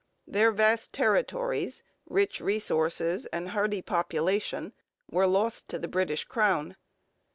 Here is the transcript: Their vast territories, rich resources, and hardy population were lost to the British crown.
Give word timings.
Their 0.25 0.51
vast 0.51 0.93
territories, 0.93 1.83
rich 2.07 2.39
resources, 2.41 3.27
and 3.27 3.49
hardy 3.49 3.83
population 3.83 4.73
were 5.11 5.27
lost 5.27 5.67
to 5.69 5.77
the 5.77 5.87
British 5.87 6.23
crown. 6.23 6.75